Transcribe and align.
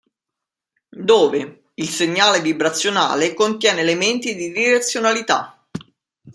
Dove: 0.89 1.65
il 1.75 1.87
segnale 1.87 2.41
vibrazionale 2.41 3.35
contiene 3.35 3.81
elementi 3.81 4.33
di 4.35 4.51
direzionalità. 4.51 5.63